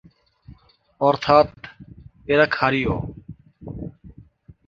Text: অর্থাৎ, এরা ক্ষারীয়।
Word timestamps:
অর্থাৎ, 1.01 1.47
এরা 2.27 2.45
ক্ষারীয়। 2.45 2.93